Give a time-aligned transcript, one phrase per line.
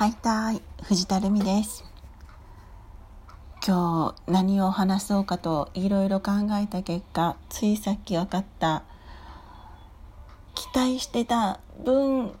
[0.00, 1.84] はいたい藤田留美です。
[3.62, 8.82] 今日何を話そうかといろいろ考えた結果ついさっき分かった
[10.54, 12.32] 期待してた分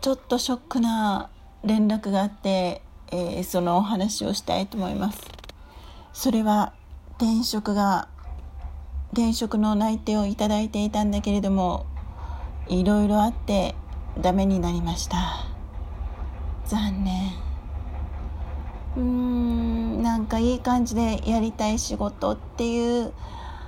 [0.00, 1.30] ちょっとショックな
[1.62, 2.82] 連絡があって、
[3.12, 5.20] えー、そのお話をしたいと思います。
[6.12, 6.72] それは
[7.18, 8.08] 転職が
[9.12, 11.86] 転職の内定をいただいていたんだけれども
[12.66, 13.76] いろいろあって
[14.20, 15.49] ダメになりました。
[16.70, 17.32] 残念。
[18.96, 23.12] うーんなんかいい感じでやりたい仕事っていう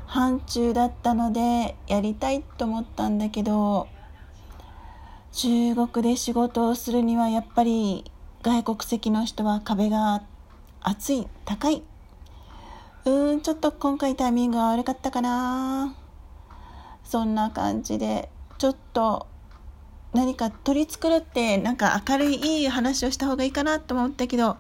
[0.07, 3.89] 範疇だったのでやりたいと思ったんだけど
[5.33, 8.05] 中国で仕事をするにはやっぱり
[8.43, 10.23] 外国籍の人は壁が
[10.81, 11.83] 厚い高い。
[13.05, 15.93] うーんちょっと今回タイミングが悪かったかな。
[17.03, 19.27] そんな感じでちょっと
[20.13, 24.59] 何か取り繕ってなんか明るいいい話をした方がいいかなと思ったけど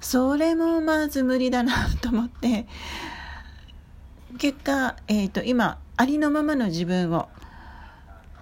[0.00, 2.66] それもまず無理だなと思って。
[4.38, 7.28] 結果、えーと、今ありのままの自分を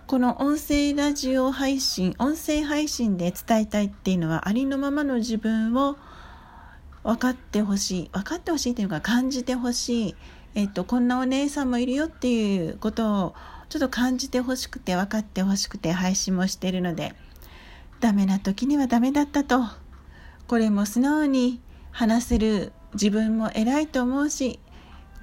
[0.09, 5.97] この音声ラジオ配信音声配信で伝えたいっていうのはありのままの自分を
[7.05, 8.11] 分かってほしい。
[8.13, 10.17] 分かってほしいっていうか感じてほしい、
[10.55, 13.35] えっと、こんなお姉さんもいるよっていうことを
[13.69, 17.15] ちょっと感じてほしくて分かってほしくて配信もしているので
[18.01, 19.61] ダメな時にはダメだったと
[20.47, 24.61] これも素直に話せる自分も偉いと思うし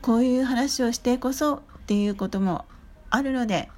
[0.02, 2.66] こういう話をしてこそっていうことも
[3.10, 3.70] あるので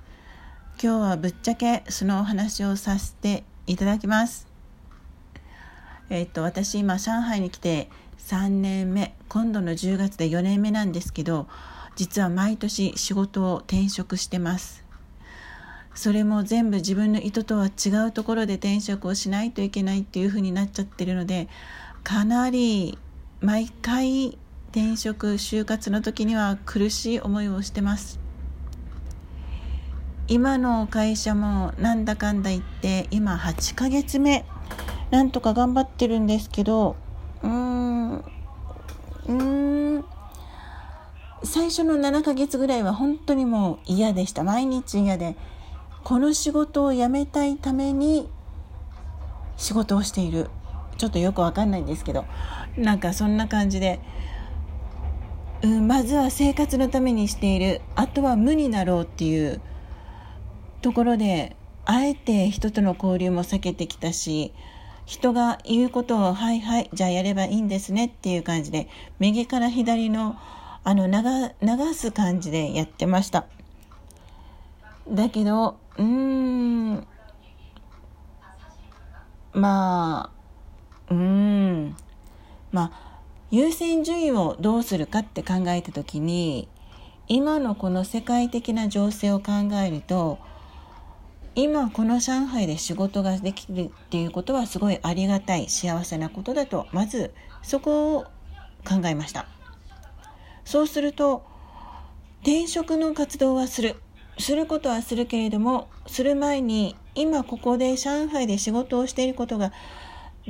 [0.81, 4.47] 今日はぶっちゃけそのお話をさせていただきます。
[6.09, 11.47] えっ、と私今上海に来て3年目今度の10月で4年目なんですけど
[11.95, 14.83] 実は毎年仕事を転職してます。
[15.95, 21.47] それも全部自分の意図とは違うところで転職をしないといけないっていう風になっちゃってるので
[22.03, 22.97] かなり
[23.41, 24.37] 毎回
[24.71, 28.19] 転職就活の時には苦しい思いをしてます。
[30.27, 34.45] 今の会社もなんだかんだ言って今8ヶ月目
[35.11, 36.95] なんとか頑張ってるんですけど
[37.43, 40.05] うーんうーん
[41.43, 44.43] 最初の7ヶ月ぐらいは本当にもう嫌でした。
[44.43, 45.35] 毎日嫌で。
[46.03, 48.29] この仕事を辞めたいために
[49.55, 50.49] 仕事をしている。
[50.97, 52.25] ちょっとよくわかんないんですけど。
[52.77, 53.99] なんかそんな感じで、
[55.61, 57.81] うん、まずは生活のためにしている。
[57.95, 59.61] あとは無になろうっていう。
[60.83, 61.55] ところで
[61.85, 64.53] あえて人との交流も避けてきたし
[65.05, 70.35] 人が言うことをはいはいじゃあやればいいんですねっていう感じで右から左の
[70.85, 73.45] あの流す感じでやってました。
[75.09, 77.07] だけどうーん。
[79.53, 80.29] ま
[81.09, 81.95] あうん。
[82.71, 83.13] まあ
[83.51, 86.67] 優先順位をどうするかって考えた時に
[87.27, 89.51] 今のこの世界的な情勢を考
[89.85, 90.39] えると
[91.55, 98.23] 今この上海で仕事ができるっていうことはすごいありがたい幸せなことだとまずそこを
[98.83, 99.45] 考えました。
[100.65, 101.43] そうすると
[102.41, 103.95] 転職の活動はする。
[104.39, 109.71] することはするけれどもする前に今ここで上海で仕事をしていることが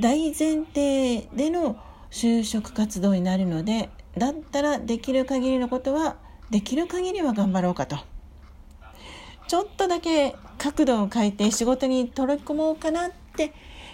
[0.00, 1.76] 大前提での
[2.10, 6.16] 就職活動になるのでだったらできる限りのことは
[6.50, 7.98] できる限りは頑張ろうかと。
[9.46, 13.52] ちょっとだけ角度を変えて仕事に取り込もうかなって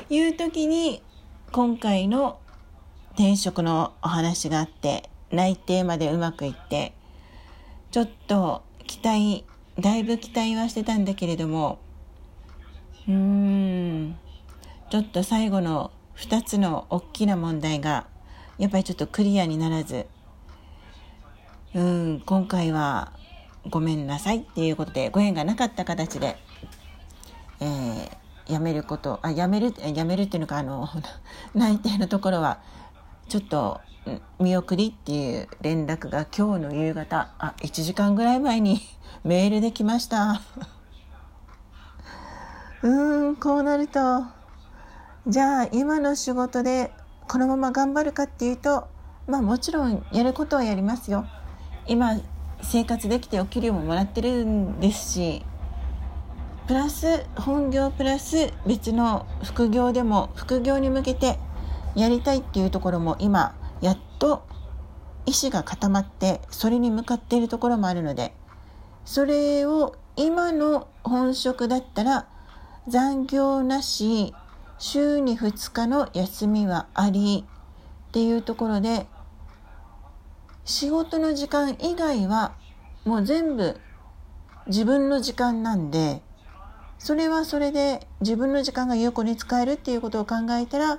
[0.09, 1.03] いう時に
[1.51, 2.39] 今回の
[3.15, 6.93] 転職のお話があって内定までうまくいって
[7.91, 9.45] ちょっと期待
[9.79, 11.79] だいぶ期待はしてたんだけれども
[13.09, 14.17] うーん
[14.91, 18.07] ちょっと最後の2つの大きな問題が
[18.59, 20.07] やっぱりちょっとクリアにならず
[21.75, 23.13] うん今回は
[23.69, 26.37] ごめんなさいっていうことでご縁がなかった形で、
[27.61, 28.09] えー、
[28.47, 30.89] 辞めることあ辞める辞めるっていうのかあの
[31.55, 32.59] 内定のところは
[33.31, 33.81] ちょっと
[34.41, 38.81] 見送りっていう連絡が今日の夕方あ1時間ぐらい前に
[39.23, 40.41] メールで来ました。
[42.83, 44.25] うーんこうなると
[45.29, 46.93] じゃあ今の仕事で
[47.29, 48.89] このまま頑張るかっていうと
[49.29, 51.25] まあもちろんやることはやりますよ。
[51.87, 52.17] 今
[52.63, 55.47] 生活できてお給料ももらってるんですし
[56.67, 61.39] プラス本業プラス別の副業でも副業に向けて
[61.95, 64.47] やりたいっていうところも今やっと
[65.27, 68.35] 意志が固まってそれに向かっているところもあるので
[69.05, 72.29] それを今の本職だったら
[72.89, 74.35] 残業なし
[74.79, 77.45] 週に2日の休みはあり
[78.09, 79.07] っていうところで
[80.65, 82.55] 仕事の時間以外は
[83.05, 83.81] もう全部
[84.67, 86.23] 自分の時間なんで
[87.01, 90.99] それはそれで自分の時間が有効に使えるっていうことを考えたら、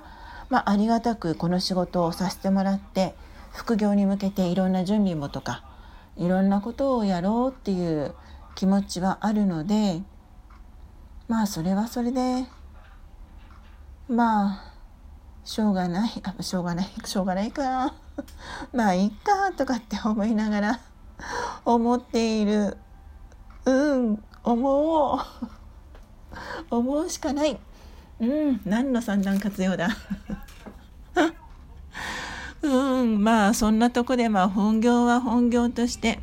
[0.52, 3.14] まあ、ありがたくこの仕事をさせてもらって
[3.54, 5.64] 副業に向けていろんな準備もとか
[6.18, 8.14] いろんなことをやろうっていう
[8.54, 10.02] 気持ちはあるので
[11.26, 12.44] まあそれはそれで
[14.10, 14.74] まあ
[15.42, 17.94] しょうがないあしょうがないしょうがないか。
[18.74, 20.80] まあいいかとかって思いながら
[21.64, 22.76] 思っている
[23.64, 25.20] うん思おう。
[26.70, 27.58] 思うしかない。
[28.22, 29.88] うん何の三段活用だ？
[32.62, 36.20] うんまあそんなとこでまあ本業は本業として、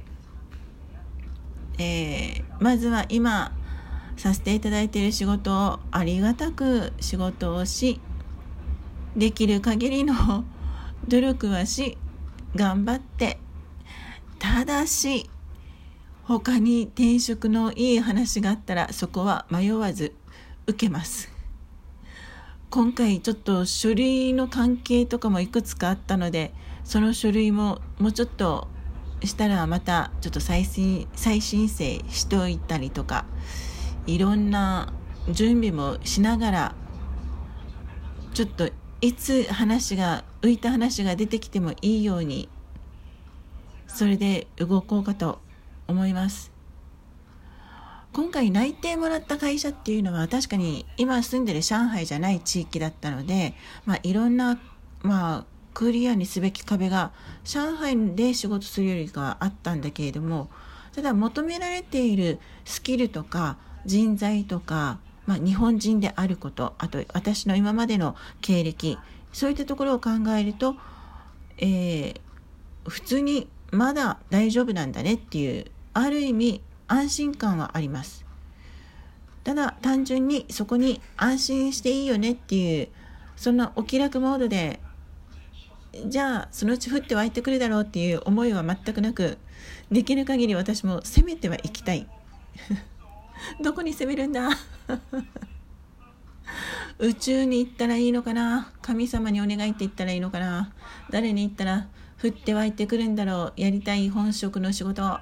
[1.77, 3.51] えー、まずは今
[4.15, 7.99] させていただいている仕事をありがたく仕事をし
[9.17, 10.45] できる限りの
[11.09, 11.97] 努力はし
[12.55, 13.41] 頑張って
[14.39, 15.29] ただし
[16.23, 20.13] 他に転職のいい話があったらそこは迷わず
[20.65, 21.38] 受けます。
[22.71, 28.67] 今回ちょっと書類の関係とかもいくつかあったのでその書類ももうちょっと
[29.23, 33.25] したらまたちょっと再申再申請しておいたりとか
[34.05, 34.93] いろんな
[35.31, 36.75] 準備もしながら
[38.35, 38.69] ちょっと
[39.01, 42.49] いつ話が浮いた話が出てきてもいいように
[43.87, 45.39] それで動こうかと
[45.87, 46.58] 思います。
[48.11, 53.53] 今回内定もらった会社っていうのは確かに今住んでる上海じゃない地域だったので、
[53.85, 54.59] まあ、いろんな、
[55.03, 57.11] まあ、クリアにすべき壁が
[57.43, 60.49] 上海で仕事するよりかはあったんだけれども
[60.93, 68.97] ただ求められているスキルとか人材とか、まあ、日本人であることあと私の今までの経歴
[69.31, 70.75] そういったところを考えると、
[71.59, 72.19] えー、
[72.87, 78.25] 普通にまだ大丈夫なんだねっていうある意味安心感はあります。
[79.43, 82.89] ただ単純にそこに安心していいよねっていう
[83.37, 84.81] そんなお気楽モードで
[86.05, 89.37] じゃあそのうち降って湧いてくるだろうっていう思いは全くなく
[89.89, 92.07] できる限り私も攻めてはいきたい。
[93.63, 94.49] どこに攻めるんだ？
[96.99, 98.71] 宇宙に行ったらいいのかな？
[98.81, 100.73] 神様にお願いって言ったらいいのかな？
[101.09, 101.87] 誰に言ったら
[102.21, 103.61] 降って湧いてくるんだろう？
[103.61, 105.19] やりたい本職の仕事。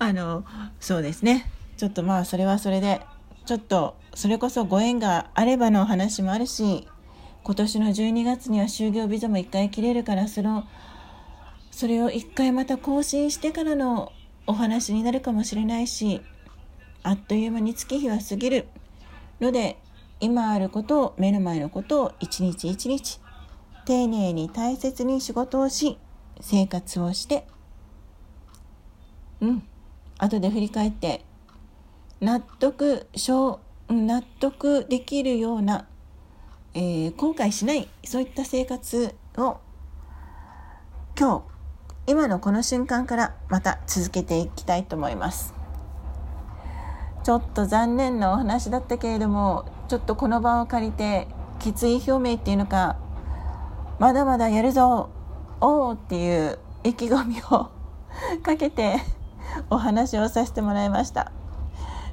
[0.00, 0.44] あの
[0.80, 1.50] そうですね。
[1.76, 3.02] ちょっとまあそれはそれで
[3.44, 6.88] ちょっとそれこそご縁があればの話もあるし
[7.44, 10.64] 今年の12月には就業ビザも1回切れるからその
[11.70, 14.10] それを1回また更新してからの
[14.46, 16.22] お話になるかもしれないし
[17.02, 18.68] あっという間に月日は過ぎる。
[19.38, 19.76] ので
[20.18, 23.20] 今あることを目の前のことを一日一日
[23.84, 25.98] 丁寧に大切に仕事をし
[26.40, 27.46] 生活をして
[29.42, 29.62] うん。
[30.20, 31.24] 後で振り返って
[32.20, 33.06] 納得
[33.88, 35.88] 納得できるような、
[36.74, 39.56] えー、後悔しないそういった生活を
[41.18, 41.42] 今日
[42.06, 45.54] 今のこの瞬間からまた続けていきたいと思います。
[47.22, 52.96] ちょっと残念なお話だったけれどもちょっとこの場を借りて決意表明っていうのか
[53.98, 55.10] まだまだやるぞ
[55.60, 57.70] おーっていう意気込みを
[58.42, 58.96] かけて
[59.70, 61.32] お話をさせてもらいました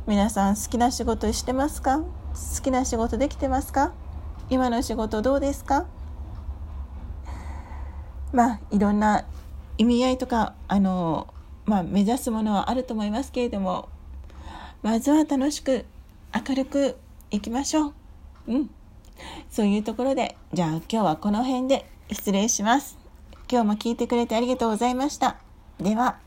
[0.06, 2.00] 皆さん好きな仕事してますか？
[2.00, 2.06] 好
[2.63, 3.94] きな仕事できてますか？
[4.50, 5.86] 今の仕事どうですか？
[8.32, 9.25] まあいろんな
[9.77, 11.34] 意味合いとかあの、
[11.65, 13.89] まあ、目指すものはあると思いますけれども
[14.82, 15.86] まずは楽しく
[16.34, 16.98] 明るく
[17.32, 17.94] いきましょう。
[18.48, 18.70] うん。
[19.50, 22.98] そういうところで、じゃあ今日はこの辺で失礼します。
[23.51, 25.38] 今日も聞いてくれてありがとうございました。
[25.79, 26.20] では。